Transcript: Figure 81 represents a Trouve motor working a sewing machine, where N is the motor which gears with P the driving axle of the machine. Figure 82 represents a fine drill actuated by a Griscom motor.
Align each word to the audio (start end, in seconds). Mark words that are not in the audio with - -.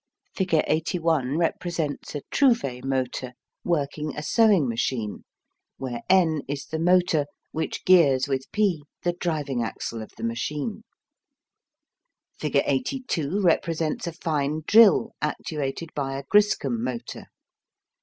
Figure 0.35 0.63
81 0.65 1.37
represents 1.37 2.15
a 2.15 2.23
Trouve 2.31 2.83
motor 2.83 3.33
working 3.63 4.17
a 4.17 4.23
sewing 4.23 4.67
machine, 4.67 5.25
where 5.77 6.01
N 6.09 6.41
is 6.47 6.65
the 6.65 6.79
motor 6.79 7.27
which 7.51 7.85
gears 7.85 8.27
with 8.27 8.51
P 8.51 8.81
the 9.03 9.13
driving 9.13 9.61
axle 9.61 10.01
of 10.01 10.09
the 10.17 10.23
machine. 10.23 10.83
Figure 12.39 12.63
82 12.65 13.41
represents 13.41 14.07
a 14.07 14.13
fine 14.13 14.63
drill 14.65 15.11
actuated 15.21 15.89
by 15.93 16.17
a 16.17 16.23
Griscom 16.23 16.83
motor. 16.83 17.27